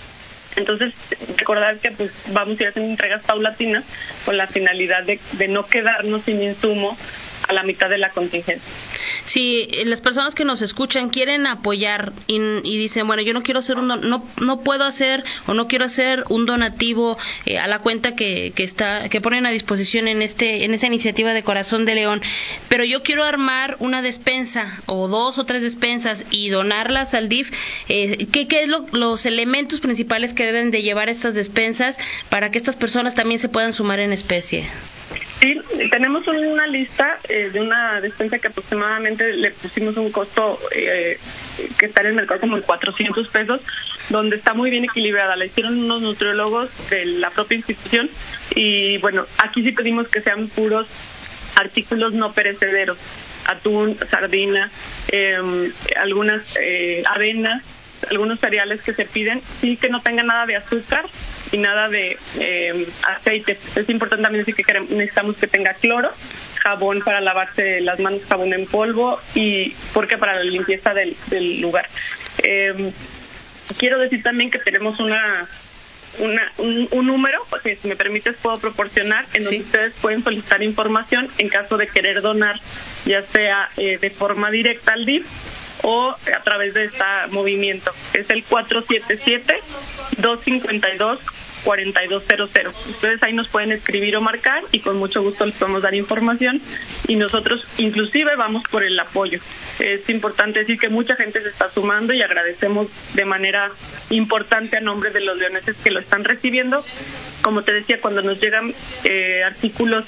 Entonces, 0.56 0.94
recordar 1.38 1.78
que 1.78 1.92
pues 1.92 2.12
vamos 2.32 2.60
a 2.60 2.64
ir 2.64 2.70
haciendo 2.70 2.92
entregas 2.92 3.24
paulatinas 3.24 3.86
con 4.26 4.38
la 4.38 4.48
finalidad 4.48 5.04
de, 5.04 5.20
de 5.34 5.48
no 5.48 5.66
quedarnos 5.66 6.24
sin 6.24 6.42
insumo 6.42 6.98
a 7.50 7.54
la 7.54 7.64
mitad 7.64 7.90
de 7.90 7.98
la 7.98 8.12
contingencia. 8.12 8.64
si 9.26 9.68
las 9.86 10.02
personas 10.02 10.36
que 10.36 10.46
nos 10.46 10.62
escuchan 10.62 11.10
quieren 11.10 11.48
apoyar 11.48 12.14
y, 12.28 12.40
dicen, 12.78 13.08
bueno, 13.08 13.22
yo 13.24 13.34
no 13.34 13.44
quiero 13.44 13.60
hacer 13.60 13.78
un 13.78 13.88
no 13.88 14.24
no 14.40 14.60
puedo 14.62 14.86
hacer 14.86 15.24
o 15.48 15.54
no 15.54 15.68
quiero 15.68 15.86
hacer 15.86 16.24
un 16.30 16.46
donativo 16.46 17.18
eh, 17.46 17.58
a 17.58 17.68
la 17.68 17.80
cuenta 17.80 18.16
que, 18.16 18.54
que 18.56 18.64
está 18.64 19.10
que 19.10 19.20
ponen 19.20 19.46
a 19.46 19.50
disposición 19.50 20.08
en 20.08 20.22
este 20.22 20.64
en 20.64 20.74
esa 20.74 20.88
iniciativa 20.88 21.34
de 21.34 21.44
Corazón 21.44 21.86
de 21.86 21.96
León, 21.96 22.22
pero 22.70 22.84
yo 22.84 23.04
quiero 23.04 23.24
armar 23.24 23.76
una 23.80 24.02
despensa 24.02 24.80
o 24.86 25.08
dos 25.08 25.38
o 25.40 25.46
tres 25.46 25.62
despensas 25.64 26.26
y 26.30 26.50
donarlas 26.50 27.14
al 27.14 27.30
DIF, 27.30 27.52
eh, 27.90 28.28
¿qué, 28.32 28.48
qué 28.48 28.64
es 28.64 28.70
los 28.92 29.26
elementos 29.26 29.80
principales 29.80 30.34
que 30.34 30.46
deben 30.46 30.70
de 30.72 30.84
llevar 30.84 31.10
estas 31.10 31.34
despensas 31.34 31.98
para 32.30 32.52
que 32.52 32.58
estas 32.60 32.76
personas 32.76 33.16
también 33.16 33.40
se 33.40 33.50
puedan 33.50 33.74
sumar 33.74 34.00
en 34.00 34.14
especie? 34.14 34.68
Sí, 35.42 35.56
tenemos 35.90 36.28
una 36.28 36.68
lista 36.68 37.18
eh, 37.30 37.50
de 37.50 37.62
una 37.62 38.02
despensa 38.02 38.40
que 38.40 38.50
aproximadamente 38.50 39.32
le 39.34 39.52
pusimos 39.52 39.96
un 39.96 40.12
costo 40.12 40.60
eh, 40.76 41.18
que 41.78 41.86
está 41.86 42.02
en 42.02 42.08
el 42.08 42.14
mercado 42.16 42.42
como 42.42 42.58
en 42.58 42.64
400 42.64 43.26
pesos, 43.30 43.62
donde 44.10 44.36
está 44.36 44.54
muy 44.54 44.70
bien 44.70 44.84
equilibrada. 44.84 45.38
La 45.38 45.46
hicieron 45.46 45.80
unos 45.80 46.02
nutriólogos 46.02 46.90
de 46.90 47.06
la 47.06 47.30
propia 47.30 47.56
institución 47.56 48.10
y 48.54 48.98
bueno, 48.98 49.26
aquí 49.38 49.64
sí 49.64 49.72
pedimos 49.72 50.10
que 50.10 50.20
sean 50.20 50.50
puros 50.50 50.88
artículos 51.56 52.14
no 52.14 52.34
perecederos, 52.34 52.98
atún, 53.46 53.98
sardina, 54.10 54.70
em, 55.10 55.72
algunas 55.96 56.58
eh, 56.62 57.02
avenas 57.10 57.79
algunos 58.10 58.40
cereales 58.40 58.82
que 58.82 58.94
se 58.94 59.06
piden, 59.06 59.42
sí 59.62 59.78
que 59.78 59.90
no 59.90 60.02
tengan 60.02 60.28
nada 60.28 60.46
de 60.46 60.56
azúcar 60.56 61.06
y 61.52 61.58
nada 61.58 61.90
de 61.90 62.18
eh, 62.40 62.88
aceite. 63.08 63.58
Es 63.76 63.90
importante 63.90 64.24
también 64.24 64.46
decir 64.46 64.66
que 64.66 64.80
necesitamos 64.80 65.38
que 65.38 65.48
tenga 65.48 65.74
cloro, 65.74 66.12
jabón 66.62 67.02
para 67.02 67.22
lavarse 67.22 67.82
las 67.82 68.00
manos, 68.00 68.22
jabón 68.28 68.54
en 68.54 68.66
polvo 68.66 69.20
y 69.36 69.74
porque 69.94 70.18
para 70.18 70.36
la 70.36 70.44
limpieza 70.44 70.94
del, 70.94 71.62
lugar. 71.62 71.88
Eh, 72.44 72.92
quiero 73.78 74.00
decir 74.00 74.24
también 74.24 74.52
que 74.52 74.60
tenemos 74.60 75.00
una 75.00 75.48
una, 76.18 76.52
un, 76.58 77.06
número, 77.06 77.46
si 77.64 77.88
me 77.88 77.96
permites 77.96 78.36
puedo 78.38 78.60
proporcionar, 78.60 79.26
en 79.34 79.44
donde 79.44 79.60
ustedes 79.60 79.94
pueden 80.02 80.24
solicitar 80.24 80.62
información 80.64 81.30
en 81.38 81.50
caso 81.50 81.78
de 81.78 81.88
querer 81.88 82.22
donar, 82.22 82.60
ya 83.06 83.22
sea 83.22 83.70
eh, 83.78 83.98
de 84.00 84.10
forma 84.10 84.50
directa 84.50 84.94
al 84.94 85.06
DIF 85.06 85.28
o 85.84 86.12
a 86.12 86.44
través 86.44 86.74
de 86.74 86.86
este 86.86 87.04
movimiento. 87.30 87.92
Es 88.14 88.30
el 88.30 88.46
477-252. 88.46 91.20
4200. 91.64 92.88
Ustedes 92.90 93.24
ahí 93.24 93.34
nos 93.34 93.48
pueden 93.48 93.72
escribir 93.72 94.16
o 94.16 94.22
marcar 94.22 94.64
y 94.72 94.80
con 94.80 94.98
mucho 94.98 95.22
gusto 95.22 95.46
les 95.46 95.56
podemos 95.56 95.82
dar 95.82 95.96
información 95.96 96.62
y 97.08 97.16
nosotros 97.16 97.66
inclusive 97.78 98.36
vamos 98.36 98.64
por 98.70 98.84
el 98.84 99.00
apoyo. 99.00 99.40
Es 99.80 100.10
importante 100.10 100.60
decir 100.60 100.78
que 100.78 100.90
mucha 100.90 101.16
gente 101.16 101.42
se 101.42 101.50
está 101.50 101.70
sumando 101.70 102.14
y 102.14 102.22
agradecemos 102.22 102.88
de 103.14 103.26
manera 103.26 103.72
importante 104.10 104.78
a 104.78 104.82
nombre 104.82 105.12
de 105.12 105.22
los 105.22 105.38
leoneses 105.38 105.78
que 105.78 105.92
lo 105.92 106.00
están 106.00 106.24
recibiendo. 106.24 106.84
Como 107.42 107.64
te 107.64 107.72
decía, 107.74 108.00
cuando 108.02 108.22
nos 108.22 108.42
llegan 108.42 108.74
eh, 109.06 109.44
artículos 109.44 110.06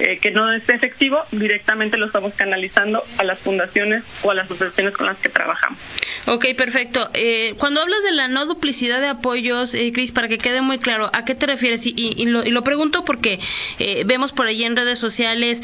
eh, 0.00 0.18
que 0.18 0.30
no 0.30 0.52
es 0.52 0.68
efectivo, 0.68 1.22
directamente 1.30 1.96
lo 1.96 2.06
estamos 2.06 2.34
canalizando 2.34 3.04
a 3.18 3.24
las 3.24 3.38
fundaciones 3.38 4.04
o 4.22 4.30
a 4.30 4.34
las 4.34 4.46
asociaciones 4.46 4.96
con 4.96 5.06
las 5.06 5.18
que 5.18 5.28
trabajamos. 5.28 5.78
Ok, 6.26 6.46
perfecto. 6.56 7.10
Eh, 7.14 7.54
cuando 7.58 7.80
hablas 7.80 8.02
de 8.02 8.12
la 8.12 8.28
no 8.28 8.46
duplicidad 8.46 9.00
de 9.00 9.08
apoyos, 9.08 9.74
eh, 9.74 9.92
Cris, 9.92 10.12
para 10.12 10.28
que 10.28 10.38
quede 10.38 10.62
muy 10.62 10.78
claro, 10.78 10.91
¿a 11.12 11.24
qué 11.24 11.34
te 11.34 11.46
refieres? 11.46 11.86
Y, 11.86 12.24
lo, 12.26 12.64
pregunto 12.64 13.04
porque 13.04 13.40
eh, 13.78 14.04
vemos 14.06 14.32
por 14.32 14.46
ahí 14.46 14.64
en 14.64 14.76
redes 14.76 14.98
sociales 14.98 15.62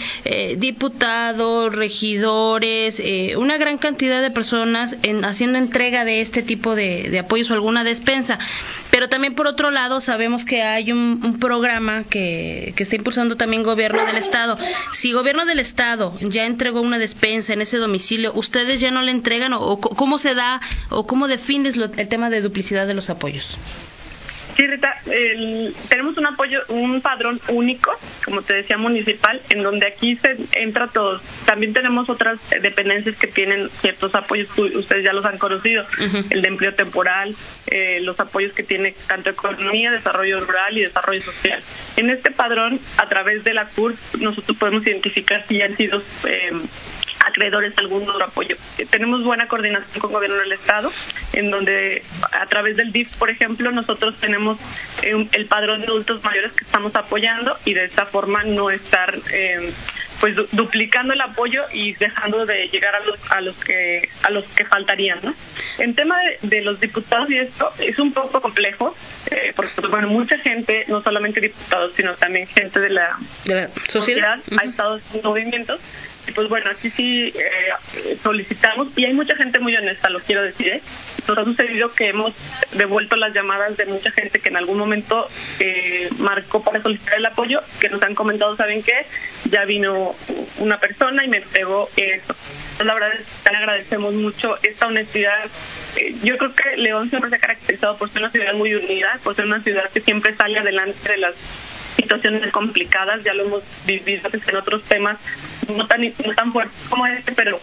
diputados, 0.56 1.74
regidores, 1.74 3.02
una 3.36 3.56
gran 3.56 3.78
cantidad 3.78 4.20
de 4.20 4.30
personas 4.30 4.96
haciendo 5.22 5.58
entrega 5.58 6.04
de 6.04 6.20
este 6.20 6.42
tipo 6.42 6.74
de, 6.74 7.16
apoyos 7.18 7.50
o 7.50 7.54
alguna 7.54 7.84
despensa. 7.84 8.38
Pero 8.90 9.08
también, 9.08 9.34
por 9.34 9.46
otro 9.46 9.70
lado, 9.70 10.00
sabemos 10.00 10.44
que 10.44 10.62
hay 10.62 10.92
un, 10.92 11.38
programa 11.38 12.04
que, 12.04 12.72
que 12.74 12.82
está 12.82 12.96
impulsando 12.96 13.36
también 13.36 13.62
gobierno 13.62 14.04
del 14.04 14.16
Estado. 14.16 14.58
Si 14.92 15.12
gobierno 15.12 15.44
del 15.46 15.60
Estado 15.60 16.16
ya 16.20 16.46
entregó 16.46 16.80
una 16.80 16.98
despensa 16.98 17.52
en 17.52 17.60
ese 17.60 17.78
domicilio, 17.78 18.32
¿ustedes 18.34 18.80
ya 18.80 18.90
no 18.90 19.02
le 19.02 19.10
entregan 19.10 19.52
o, 19.52 19.80
cómo 19.80 20.18
se 20.18 20.34
da 20.34 20.60
o 20.90 21.06
cómo 21.06 21.28
defines 21.28 21.76
el 21.76 22.08
tema 22.08 22.30
de 22.30 22.40
duplicidad 22.40 22.86
de 22.86 22.94
los 22.94 23.10
apoyos? 23.10 23.58
Sí, 24.58 24.66
Rita, 24.66 24.92
tenemos 25.88 26.18
un 26.18 26.26
apoyo, 26.26 26.58
un 26.66 27.00
padrón 27.00 27.40
único, 27.46 27.92
como 28.24 28.42
te 28.42 28.54
decía, 28.54 28.76
municipal, 28.76 29.40
en 29.50 29.62
donde 29.62 29.86
aquí 29.86 30.16
se 30.16 30.36
entra 30.50 30.88
todo. 30.88 31.20
También 31.46 31.72
tenemos 31.72 32.10
otras 32.10 32.40
dependencias 32.60 33.16
que 33.16 33.28
tienen 33.28 33.68
ciertos 33.68 34.12
apoyos, 34.16 34.48
ustedes 34.58 35.04
ya 35.04 35.12
los 35.12 35.24
han 35.24 35.38
conocido, 35.38 35.84
el 36.30 36.42
de 36.42 36.48
empleo 36.48 36.74
temporal, 36.74 37.36
eh, 37.68 38.00
los 38.00 38.18
apoyos 38.18 38.52
que 38.52 38.64
tiene 38.64 38.96
tanto 39.06 39.30
economía, 39.30 39.92
desarrollo 39.92 40.40
rural 40.40 40.76
y 40.76 40.80
desarrollo 40.80 41.22
social. 41.22 41.62
En 41.96 42.10
este 42.10 42.32
padrón, 42.32 42.80
a 42.96 43.08
través 43.08 43.44
de 43.44 43.54
la 43.54 43.66
CUR, 43.66 43.94
nosotros 44.18 44.58
podemos 44.58 44.84
identificar 44.84 45.46
si 45.46 45.62
han 45.62 45.76
sido 45.76 46.02
eh, 46.24 46.50
acreedores 47.26 47.76
algún 47.78 48.08
otro 48.08 48.24
apoyo. 48.24 48.56
Tenemos 48.90 49.24
buena 49.24 49.46
coordinación 49.46 50.00
con 50.00 50.10
el 50.10 50.14
gobierno 50.14 50.36
del 50.38 50.52
Estado, 50.52 50.92
en 51.32 51.50
donde 51.50 52.02
a 52.32 52.46
través 52.46 52.76
del 52.76 52.92
DIF, 52.92 53.16
por 53.16 53.30
ejemplo, 53.30 53.70
nosotros 53.70 54.16
tenemos 54.18 54.58
eh, 55.02 55.28
el 55.32 55.46
padrón 55.46 55.80
de 55.80 55.86
adultos 55.86 56.22
mayores 56.24 56.52
que 56.52 56.64
estamos 56.64 56.94
apoyando 56.96 57.56
y 57.64 57.74
de 57.74 57.84
esta 57.84 58.06
forma 58.06 58.42
no 58.44 58.70
estar 58.70 59.14
eh, 59.32 59.72
pues 60.20 60.34
duplicando 60.52 61.12
el 61.12 61.20
apoyo 61.20 61.62
y 61.72 61.94
dejando 61.94 62.44
de 62.46 62.68
llegar 62.68 62.94
a 62.94 63.00
los 63.00 63.18
a 63.30 63.40
los 63.40 63.56
que 63.62 64.08
a 64.22 64.30
los 64.30 64.44
que 64.48 64.64
faltarían 64.64 65.20
¿no? 65.22 65.34
en 65.78 65.94
tema 65.94 66.16
de, 66.42 66.62
los 66.62 66.80
diputados 66.80 67.30
y 67.30 67.38
esto 67.38 67.70
es 67.78 67.98
un 67.98 68.12
poco 68.12 68.40
complejo 68.40 68.94
eh, 69.30 69.52
porque 69.54 69.72
pues, 69.76 69.90
bueno 69.90 70.08
mucha 70.08 70.36
gente 70.38 70.84
no 70.88 71.02
solamente 71.02 71.40
diputados 71.40 71.94
sino 71.94 72.14
también 72.14 72.46
gente 72.46 72.80
de 72.80 72.90
la, 72.90 73.16
sociedad, 73.88 74.40
ha 74.60 74.64
estado 74.64 74.98
en 75.14 75.22
movimientos 75.22 75.80
pues 76.32 76.48
bueno, 76.48 76.70
aquí 76.70 76.90
sí 76.90 77.32
eh, 77.34 78.16
solicitamos, 78.22 78.96
y 78.96 79.04
hay 79.04 79.14
mucha 79.14 79.34
gente 79.36 79.58
muy 79.58 79.76
honesta, 79.76 80.10
lo 80.10 80.20
quiero 80.20 80.42
decir, 80.42 80.68
¿eh? 80.68 80.82
nos 81.28 81.38
ha 81.38 81.44
sucedido 81.44 81.92
que 81.92 82.08
hemos 82.08 82.34
devuelto 82.72 83.16
las 83.16 83.34
llamadas 83.34 83.76
de 83.76 83.86
mucha 83.86 84.10
gente 84.10 84.40
que 84.40 84.48
en 84.48 84.56
algún 84.56 84.78
momento 84.78 85.28
eh, 85.60 86.08
marcó 86.18 86.62
para 86.62 86.82
solicitar 86.82 87.18
el 87.18 87.26
apoyo, 87.26 87.60
que 87.80 87.88
nos 87.88 88.02
han 88.02 88.14
comentado, 88.14 88.56
¿saben 88.56 88.82
qué? 88.82 89.06
Ya 89.50 89.64
vino 89.64 90.14
una 90.58 90.78
persona 90.78 91.24
y 91.24 91.28
me 91.28 91.38
entregó 91.38 91.88
eso. 91.96 92.34
la 92.84 92.94
verdad 92.94 93.12
es 93.14 93.26
que 93.44 93.56
agradecemos 93.56 94.14
mucho 94.14 94.56
esta 94.62 94.86
honestidad. 94.86 95.44
Eh, 95.96 96.14
yo 96.22 96.36
creo 96.38 96.52
que 96.54 96.76
León 96.76 97.10
siempre 97.10 97.30
se 97.30 97.36
ha 97.36 97.40
caracterizado 97.40 97.96
por 97.96 98.10
ser 98.10 98.22
una 98.22 98.30
ciudad 98.30 98.54
muy 98.54 98.74
unida, 98.74 99.18
por 99.22 99.34
ser 99.34 99.46
una 99.46 99.60
ciudad 99.60 99.90
que 99.92 100.00
siempre 100.00 100.34
sale 100.34 100.58
adelante 100.58 101.10
de 101.10 101.18
las 101.18 101.34
situaciones 101.98 102.50
complicadas, 102.52 103.24
ya 103.24 103.34
lo 103.34 103.44
hemos 103.44 103.62
vivido 103.84 104.30
en 104.32 104.56
otros 104.56 104.84
temas, 104.84 105.18
no 105.68 105.86
tan, 105.86 106.02
no 106.02 106.34
tan 106.34 106.52
fuertes 106.52 106.86
como 106.88 107.06
este, 107.06 107.32
pero 107.32 107.60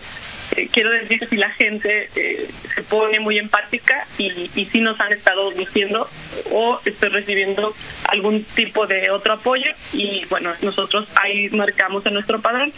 eh, 0.56 0.68
quiero 0.72 0.92
decir 0.92 1.20
que 1.20 1.26
si 1.26 1.38
la 1.38 1.52
gente 1.52 2.10
eh, 2.16 2.50
se 2.76 2.84
pone 2.84 3.20
muy 3.20 3.40
empática 3.40 4.06
y, 4.18 4.50
y 4.56 4.66
sí 4.66 4.82
nos 4.82 5.00
han 5.00 5.14
estado 5.14 5.52
diciendo 5.52 6.08
o 6.52 6.80
estoy 6.86 7.10
recibiendo 7.10 7.74
algún 8.10 8.44
tipo 8.44 8.86
de 8.86 9.10
otro 9.10 9.34
apoyo 9.34 9.72
y 9.94 10.26
bueno, 10.30 10.54
nosotros 10.62 11.08
ahí 11.22 11.50
marcamos 11.50 12.06
en 12.06 12.14
nuestro 12.14 12.42
padrón. 12.42 12.74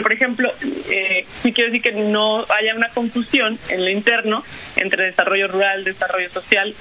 por 0.00 0.12
ejemplo, 0.12 0.50
eh, 0.90 1.24
sí 1.42 1.52
quiero 1.52 1.72
decir 1.72 1.92
que 1.92 2.00
no 2.00 2.40
haya 2.40 2.74
una 2.74 2.88
confusión 2.88 3.58
en 3.68 3.84
lo 3.84 3.90
interno 3.90 4.44
entre 4.76 5.06
desarrollo 5.06 5.48
rural, 5.48 5.84
desarrollo 5.84 6.30
social 6.30 6.74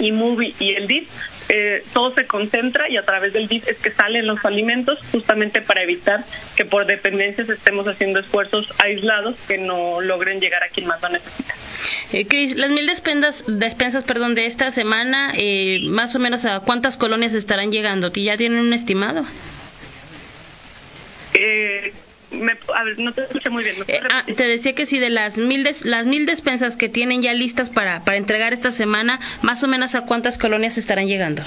y 0.00 0.12
MOVI 0.12 0.54
y 0.58 0.74
el 0.74 0.86
DIF, 0.86 1.08
eh, 1.52 1.82
todo 1.92 2.14
se 2.14 2.26
concentra 2.26 2.88
y 2.88 2.96
a 2.96 3.02
través 3.02 3.32
del 3.32 3.48
DIF 3.48 3.66
es 3.66 3.78
que 3.78 3.90
salen 3.90 4.26
los 4.26 4.44
alimentos 4.44 5.00
justamente 5.10 5.60
para 5.60 5.82
evitar 5.82 6.24
que 6.56 6.64
por 6.64 6.86
dependencias 6.86 7.48
estemos 7.48 7.88
haciendo 7.88 8.20
esfuerzos 8.20 8.72
aislados 8.82 9.36
que 9.48 9.58
no 9.58 10.00
logren 10.00 10.40
llegar 10.40 10.62
a 10.62 10.68
quien 10.68 10.86
más 10.86 11.02
lo 11.02 11.08
necesita. 11.08 11.54
Eh, 12.12 12.26
Cris, 12.26 12.56
las 12.56 12.70
mil 12.70 12.86
despensas, 12.86 13.44
despensas 13.48 14.04
perdón, 14.04 14.34
de 14.34 14.46
esta 14.46 14.70
semana, 14.70 15.32
eh, 15.36 15.80
más 15.84 16.14
o 16.14 16.20
menos 16.20 16.44
a 16.44 16.60
cuántas 16.60 16.96
colonias 16.96 17.34
estarán 17.34 17.72
llegando? 17.72 18.12
¿Ya 18.12 18.36
tienen 18.36 18.60
un 18.60 18.72
estimado? 18.72 19.24
Eh, 22.48 22.58
a 22.74 22.84
ver, 22.84 22.98
no 22.98 23.12
te 23.12 23.22
escuché 23.24 23.50
muy 23.50 23.64
bien. 23.64 23.76
Eh, 23.86 24.00
ah, 24.10 24.24
te 24.24 24.44
decía 24.44 24.74
que 24.74 24.86
si 24.86 24.98
de 24.98 25.10
las 25.10 25.36
mil, 25.38 25.68
las 25.84 26.06
mil 26.06 26.26
despensas 26.26 26.76
que 26.76 26.88
tienen 26.88 27.22
ya 27.22 27.34
listas 27.34 27.70
para, 27.70 28.04
para 28.04 28.16
entregar 28.16 28.52
esta 28.52 28.70
semana, 28.70 29.20
más 29.42 29.62
o 29.62 29.68
menos 29.68 29.94
a 29.94 30.06
cuántas 30.06 30.38
colonias 30.38 30.78
estarán 30.78 31.06
llegando. 31.06 31.42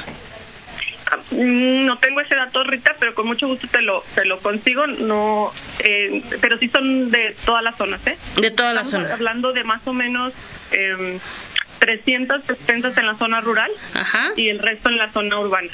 Ah, 1.12 1.18
mm, 1.32 1.86
no 1.86 1.98
tengo 1.98 2.22
ese 2.22 2.36
dato, 2.36 2.64
Rita, 2.64 2.96
pero 3.00 3.14
con 3.14 3.28
mucho 3.28 3.48
gusto 3.48 3.68
te 3.68 3.82
lo, 3.82 4.04
te 4.16 4.26
lo 4.26 4.40
consigo. 4.40 4.88
No, 4.88 5.52
eh, 5.80 6.22
pero 6.42 6.58
sí 6.58 6.70
son 6.70 7.12
de 7.12 7.36
todas 7.46 7.64
las 7.64 7.78
zonas, 7.78 8.06
¿eh? 8.08 8.18
De 8.40 8.52
todas 8.52 8.74
las 8.74 8.90
zonas. 8.90 9.12
Hablando 9.12 9.54
de 9.54 9.64
más 9.64 9.88
o 9.88 9.94
menos 9.94 10.34
eh, 10.72 11.20
300 11.84 12.48
despensas 12.48 12.98
en 12.98 13.06
la 13.08 13.16
zona 13.16 13.42
rural 13.42 13.70
y 14.38 14.48
el 14.48 14.60
resto 14.60 14.88
en 14.88 14.98
la 14.98 15.12
zona 15.12 15.38
urbana. 15.38 15.68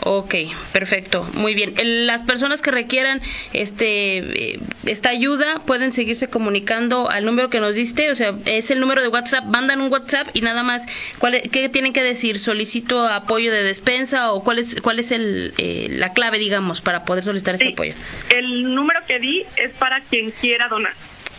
Ok, 0.00 0.34
perfecto, 0.72 1.22
muy 1.34 1.54
bien. 1.54 1.74
Las 2.06 2.24
personas 2.24 2.60
que 2.60 2.72
requieran 2.72 3.20
este 3.52 4.54
eh, 4.54 4.58
esta 4.84 5.10
ayuda 5.10 5.60
pueden 5.64 5.92
seguirse 5.92 6.28
comunicando 6.28 7.08
al 7.08 7.24
número 7.24 7.50
que 7.50 7.60
nos 7.60 7.76
diste, 7.76 8.10
o 8.10 8.16
sea, 8.16 8.34
es 8.46 8.72
el 8.72 8.80
número 8.80 9.00
de 9.00 9.06
WhatsApp, 9.08 9.44
mandan 9.44 9.80
un 9.80 9.92
WhatsApp 9.92 10.26
y 10.34 10.40
nada 10.40 10.64
más, 10.64 10.88
¿cuál, 11.20 11.40
¿qué 11.52 11.68
tienen 11.68 11.92
que 11.92 12.02
decir? 12.02 12.40
¿Solicito 12.40 13.06
apoyo 13.06 13.52
de 13.52 13.62
despensa 13.62 14.32
o 14.32 14.42
cuál 14.42 14.58
es, 14.58 14.80
cuál 14.82 14.98
es 14.98 15.12
el, 15.12 15.54
eh, 15.58 15.86
la 15.88 16.12
clave, 16.12 16.38
digamos, 16.38 16.80
para 16.80 17.04
poder 17.04 17.22
solicitar 17.22 17.54
ese 17.54 17.68
apoyo? 17.68 17.92
El 18.30 18.74
número 18.74 18.98
que 19.06 19.20
di 19.20 19.44
es 19.56 19.72
para 19.74 20.00
quien 20.00 20.30
quiera 20.30 20.66
donar 20.68 20.94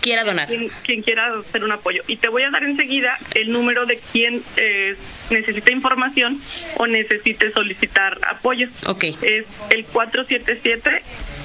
quiera 0.06 0.24
donar. 0.24 0.48
Quien, 0.48 1.02
quiera 1.02 1.34
hacer 1.40 1.64
un 1.64 1.72
apoyo. 1.72 2.04
Y 2.06 2.18
te 2.18 2.30
voy 2.30 2.44
a 2.44 2.52
dar 2.52 2.64
enseguida 2.64 3.18
el 3.34 3.52
número 3.52 3.88
de 3.88 4.00
quien 4.12 4.44
eh, 4.56 4.96
necesita 5.32 5.74
información 5.74 6.40
o 6.78 6.86
necesite 6.86 7.52
solicitar 7.52 8.16
apoyo. 8.30 8.68
Ok. 8.86 9.04
Es 9.24 9.48
el 9.72 9.84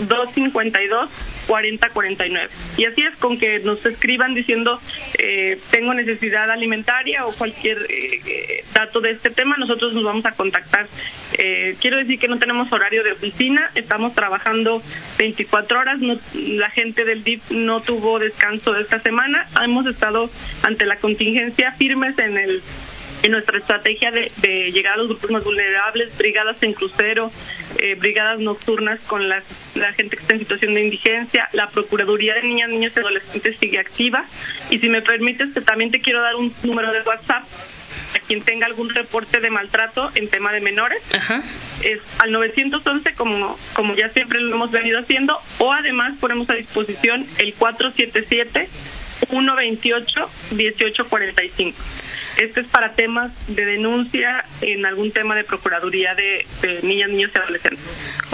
477-252-4049. 0.09 2.49
Y 2.77 2.85
así 2.85 3.03
es 3.03 3.17
con 3.19 3.39
que 3.39 3.61
nos 3.61 3.85
escriban 3.85 4.35
diciendo 4.35 4.79
eh, 5.19 5.59
tengo 5.71 5.95
necesidad 5.95 6.51
alimentaria 6.51 7.27
o 7.27 7.33
cualquier 7.33 7.87
eh, 7.89 8.65
dato 8.73 9.01
de 9.01 9.13
este 9.13 9.31
tema, 9.31 9.57
nosotros 9.59 9.95
nos 9.95 10.05
vamos 10.05 10.27
a 10.27 10.33
contactar. 10.33 10.87
quiero 11.81 11.97
decir 11.99 12.19
que 12.19 12.29
no 12.29 12.39
tenemos 12.39 12.73
horario 12.73 13.03
de 13.03 13.13
oficina, 13.13 13.71
estamos 13.75 14.15
trabajando 14.15 14.83
24 15.19 15.79
horas, 15.79 15.99
la 16.35 16.71
gente 16.71 17.05
del 17.05 17.23
DIP 17.23 17.51
no 17.51 17.81
tuvo 17.81 18.19
descanso 18.19 18.73
de 18.73 18.83
esta 18.83 18.99
semana. 19.01 19.47
Hemos 19.63 19.87
estado 19.87 20.31
ante 20.63 20.87
la 20.87 20.97
contingencia 20.97 21.73
firmes 21.73 22.19
en 22.19 22.37
el 22.37 22.63
en 23.23 23.33
nuestra 23.33 23.59
estrategia 23.59 24.11
de, 24.11 24.73
llegar 24.73 24.95
a 24.95 24.97
los 24.99 25.09
grupos 25.09 25.31
más 25.31 25.45
vulnerables, 25.45 26.17
brigadas 26.17 26.63
en 26.63 26.73
crucero, 26.73 27.31
eh, 27.79 27.95
brigadas 27.97 28.39
nocturnas 28.39 29.01
con 29.01 29.29
la, 29.29 29.43
gente 29.97 30.17
que 30.17 30.23
está 30.23 30.35
en 30.35 30.41
situación 30.41 30.75
de 30.75 30.83
indigencia, 30.83 31.49
la 31.53 31.69
Procuraduría 31.69 32.35
de 32.35 32.43
Niñas, 32.43 32.71
Niños 32.71 32.93
y 32.97 33.01
Adolescentes 33.01 33.59
sigue 33.59 33.79
activa. 33.79 34.25
Y 34.71 34.79
si 34.79 34.89
me 34.89 35.03
permites, 35.03 35.53
también 35.65 35.91
te 35.91 36.01
quiero 36.01 36.23
dar 36.23 36.37
un 36.37 36.53
número 36.63 36.93
de 36.93 37.03
WhatsApp 37.03 37.45
a 38.15 38.19
quien 38.27 38.43
tenga 38.43 38.67
algún 38.67 38.91
reporte 38.91 39.41
de 39.41 39.51
maltrato 39.51 40.11
en 40.15 40.29
tema 40.29 40.53
de 40.53 40.61
menores. 40.61 41.03
Es 41.83 42.01
al 42.21 42.33
911, 42.33 43.15
como, 43.15 43.57
como 43.75 43.95
ya 43.95 44.09
siempre 44.11 44.41
lo 44.41 44.55
hemos 44.55 44.71
venido 44.71 44.99
haciendo, 44.99 45.39
o 45.59 45.73
además 45.73 46.19
ponemos 46.21 46.49
a 46.51 46.55
disposición 46.55 47.27
el 47.39 47.55
477 47.55 48.69
128 49.29 50.31
1845. 50.53 51.79
Este 52.41 52.63
es 52.63 52.69
para 52.69 52.95
temas 52.95 53.33
de 53.49 53.67
denuncia 53.67 54.47
en 54.63 54.87
algún 54.87 55.13
tema 55.13 55.35
de 55.35 55.45
Procuraduría 55.45 56.15
de, 56.15 56.47
Niñas, 56.83 57.11
Niños 57.11 57.33
y 57.35 57.39
Adolescentes. 57.39 57.85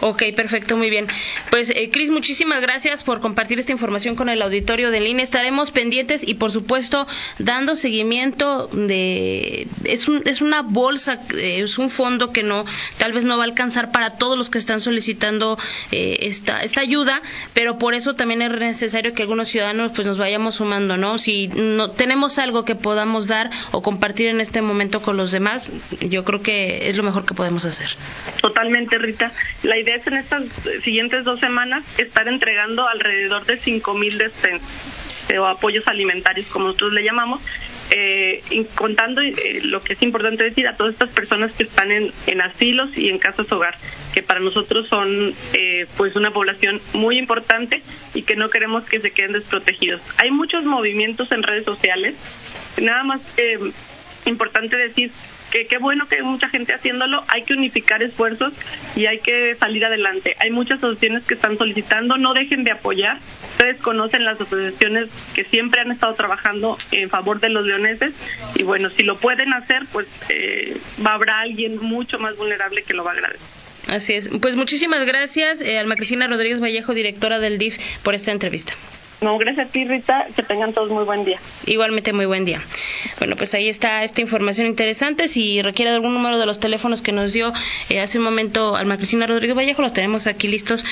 Ok, 0.00 0.22
perfecto, 0.36 0.76
muy 0.76 0.90
bien. 0.90 1.08
Pues, 1.50 1.70
eh, 1.70 1.90
Cris, 1.90 2.10
muchísimas 2.10 2.60
gracias 2.60 3.02
por 3.02 3.20
compartir 3.20 3.58
esta 3.58 3.72
información 3.72 4.14
con 4.14 4.28
el 4.28 4.42
auditorio 4.42 4.92
de 4.92 5.04
INE. 5.04 5.25
Estaremos 5.25 5.72
pendientes 5.72 6.22
y, 6.26 6.34
por 6.34 6.52
supuesto, 6.52 7.08
dando 7.40 7.75
seguimiento 7.75 8.68
de. 8.68 9.66
Es, 9.82 10.06
un, 10.06 10.22
es 10.25 10.40
una 10.40 10.62
bolsa, 10.62 11.20
eh, 11.34 11.62
es 11.64 11.76
un 11.76 11.90
fondo 11.90 12.30
que 12.30 12.44
no, 12.44 12.64
tal 12.98 13.12
vez 13.12 13.25
no 13.25 13.36
va 13.38 13.42
a 13.42 13.46
alcanzar 13.46 13.90
para 13.90 14.18
todos 14.18 14.38
los 14.38 14.50
que 14.50 14.58
están 14.58 14.80
solicitando 14.80 15.58
eh, 15.90 16.18
esta, 16.20 16.60
esta 16.60 16.80
ayuda, 16.80 17.22
pero 17.54 17.76
por 17.76 17.94
eso 17.94 18.14
también 18.14 18.40
es 18.40 18.52
necesario 18.52 19.14
que 19.14 19.22
algunos 19.22 19.48
ciudadanos 19.48 19.90
pues 19.96 20.06
nos 20.06 20.18
vayamos 20.18 20.56
sumando, 20.56 20.96
¿no? 20.96 21.18
Si 21.18 21.48
no 21.48 21.90
tenemos 21.90 22.38
algo 22.38 22.64
que 22.64 22.76
podamos 22.76 23.26
dar 23.26 23.50
o 23.72 23.82
compartir 23.82 23.95
en 24.30 24.40
este 24.40 24.62
momento 24.62 25.00
con 25.00 25.16
los 25.16 25.32
demás, 25.32 25.72
yo 26.00 26.24
creo 26.24 26.42
que 26.42 26.88
es 26.88 26.96
lo 26.96 27.02
mejor 27.02 27.24
que 27.24 27.34
podemos 27.34 27.64
hacer. 27.64 27.88
Totalmente, 28.40 28.98
Rita. 28.98 29.32
La 29.62 29.78
idea 29.78 29.96
es 29.96 30.06
en 30.06 30.16
estas 30.16 30.44
siguientes 30.82 31.24
dos 31.24 31.40
semanas 31.40 31.84
estar 31.98 32.28
entregando 32.28 32.86
alrededor 32.88 33.44
de 33.46 33.60
5.000 33.60 33.98
mil 33.98 34.18
eh, 35.28 35.38
o 35.38 35.47
apoyos 35.47 35.87
alimentarios, 35.88 36.47
como 36.47 36.66
nosotros 36.66 36.92
le 36.92 37.02
llamamos, 37.02 37.42
eh, 37.90 38.42
contando 38.75 39.21
eh, 39.21 39.61
lo 39.62 39.80
que 39.80 39.92
es 39.92 40.02
importante 40.02 40.45
decir 40.45 40.66
a 40.66 40.75
todas 40.75 40.95
estas 40.95 41.11
personas 41.11 41.52
que 41.52 41.64
están 41.64 41.90
en, 41.90 42.12
en 42.26 42.40
asilos 42.40 42.97
y 42.97 43.09
en 43.09 43.18
casas 43.18 43.50
hogar, 43.52 43.76
que 44.12 44.23
para 44.23 44.40
nosotros 44.40 44.88
son 44.88 45.35
eh, 45.52 45.87
pues 45.97 46.16
una 46.16 46.33
población 46.33 46.80
muy 46.95 47.18
importante 47.18 47.83
y 48.14 48.23
que 48.23 48.37
no 48.37 48.49
queremos 48.49 48.88
que 48.88 49.00
se 49.00 49.11
queden 49.11 49.33
desprotegidos. 49.33 50.02
Hay 50.18 50.30
muchos 50.30 50.64
movimientos 50.64 51.30
en 51.33 51.42
redes 51.42 51.64
sociales, 51.64 52.16
nada 52.80 53.04
más 53.04 53.21
eh, 53.38 53.59
importante 54.26 54.76
decir 54.76 55.11
que 55.56 55.66
qué 55.66 55.78
bueno 55.78 56.06
que 56.06 56.16
hay 56.16 56.22
mucha 56.22 56.48
gente 56.50 56.75
haciéndolo, 56.75 57.22
hay 57.28 57.42
que 57.42 57.54
unificar 57.54 58.02
esfuerzos 58.02 58.52
y 58.94 59.06
hay 59.06 59.20
que 59.20 59.54
salir 59.56 59.84
adelante. 59.84 60.34
Hay 60.38 60.50
muchas 60.50 60.78
asociaciones 60.78 61.26
que 61.26 61.34
están 61.34 61.56
solicitando, 61.56 62.18
no 62.18 62.34
dejen 62.34 62.62
de 62.62 62.72
apoyar. 62.72 63.18
Ustedes 63.52 63.80
conocen 63.80 64.25
las 64.25 64.38
asociaciones 64.38 65.08
que 65.34 65.44
siempre 65.44 65.80
han 65.80 65.92
estado 65.92 66.14
trabajando 66.14 66.76
en 66.92 67.08
favor 67.08 67.40
de 67.40 67.48
los 67.48 67.66
leoneses 67.66 68.14
y 68.54 68.64
bueno, 68.64 68.90
si 68.90 69.02
lo 69.02 69.16
pueden 69.16 69.54
hacer, 69.54 69.85
pues 69.92 70.07
eh, 70.28 70.76
habrá 71.04 71.40
alguien 71.40 71.78
mucho 71.81 72.18
más 72.18 72.37
vulnerable 72.37 72.83
que 72.83 72.92
lo 72.92 73.02
va 73.02 73.12
a 73.12 73.14
agradecer. 73.14 73.46
Así 73.88 74.14
es. 74.14 74.28
Pues 74.40 74.57
muchísimas 74.57 75.07
gracias, 75.07 75.62
eh, 75.62 75.78
Alma 75.78 75.96
Cristina 75.96 76.26
Rodríguez 76.26 76.61
Vallejo, 76.61 76.92
directora 76.92 77.38
del 77.38 77.57
DIF, 77.57 77.78
por 78.02 78.14
esta 78.14 78.33
entrevista. 78.33 78.74
No, 79.20 79.38
gracias 79.38 79.68
a 79.68 79.70
ti, 79.70 79.85
Rita. 79.85 80.26
Que 80.35 80.42
tengan 80.42 80.72
todos 80.72 80.90
muy 80.90 81.05
buen 81.05 81.24
día. 81.24 81.38
Igualmente, 81.64 82.12
muy 82.12 82.26
buen 82.26 82.44
día. 82.44 82.61
Bueno, 83.18 83.37
pues 83.37 83.55
ahí 83.55 83.68
está 83.68 84.05
esta 84.05 84.20
información 84.20 84.66
interesante. 84.66 85.29
Si 85.29 85.62
requiere 85.62 85.90
algún 85.90 86.14
número 86.14 86.38
de 86.38 86.46
los 86.46 86.61
teléfonos 86.61 87.00
que 87.00 87.12
nos 87.12 87.33
dio 87.33 87.52
eh, 87.88 88.00
hace 88.00 88.18
un 88.18 88.24
momento 88.24 88.76
Alma 88.76 88.96
Cristina 88.96 89.26
Rodríguez 89.26 89.57
Vallejo, 89.57 89.83
los 89.83 89.92
tenemos 89.92 90.26
aquí 90.26 90.48
listos 90.48 90.85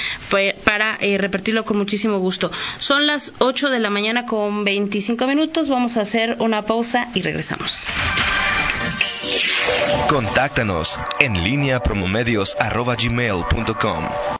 para 0.64 0.96
eh, 1.00 1.18
repetirlo 1.18 1.64
con 1.64 1.76
muchísimo 1.76 2.18
gusto. 2.18 2.50
Son 2.78 3.06
las 3.06 3.34
8 3.38 3.68
de 3.68 3.80
la 3.80 3.90
mañana 3.90 4.26
con 4.26 4.64
25 4.64 5.26
minutos. 5.26 5.68
Vamos 5.68 5.98
a 5.98 6.02
hacer 6.02 6.36
una 6.40 6.62
pausa 6.62 7.08
y 7.14 7.22
regresamos. 7.22 7.86
Contáctanos 10.08 11.00
en 11.20 11.42
línea 11.42 11.80
promomedios.com 11.80 14.04